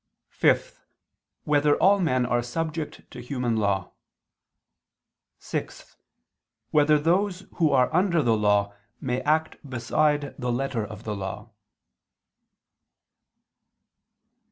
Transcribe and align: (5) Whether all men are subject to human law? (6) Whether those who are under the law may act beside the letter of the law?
(5) 0.29 0.79
Whether 1.43 1.75
all 1.77 1.99
men 1.99 2.25
are 2.25 2.41
subject 2.41 3.01
to 3.11 3.21
human 3.21 3.55
law? 3.57 3.91
(6) 5.37 5.95
Whether 6.71 6.97
those 6.97 7.45
who 7.57 7.69
are 7.69 7.93
under 7.93 8.23
the 8.23 8.35
law 8.35 8.73
may 8.99 9.21
act 9.21 9.57
beside 9.69 10.33
the 10.39 10.51
letter 10.51 10.83
of 10.83 11.03
the 11.03 11.15
law? 11.15 11.51